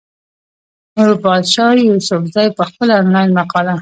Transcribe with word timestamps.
نوربادشاه 0.97 1.73
يوسفزۍ 1.89 2.47
پۀ 2.57 2.63
خپله 2.69 2.93
انلاين 3.01 3.29
مقاله 3.39 3.69